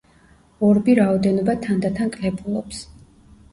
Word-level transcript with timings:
ორბი 0.67 0.95
რაოდენობა 1.01 1.55
თანდათან 1.67 2.11
კლებულობს. 2.19 2.83